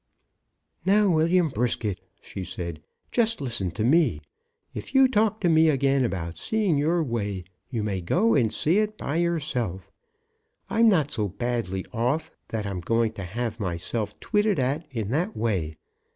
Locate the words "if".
4.73-4.95